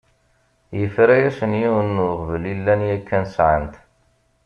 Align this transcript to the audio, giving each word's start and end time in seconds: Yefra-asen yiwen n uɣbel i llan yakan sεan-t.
Yefra-asen 0.79 1.53
yiwen 1.61 1.87
n 1.95 2.03
uɣbel 2.07 2.43
i 2.51 2.53
llan 2.57 2.81
yakan 2.89 3.25
sεan-t. 3.35 3.75